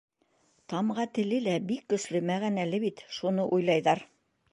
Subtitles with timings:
[0.71, 4.03] Тамға теле лә бик көслө, мәғәнәле бит, шуны уйлайҙар.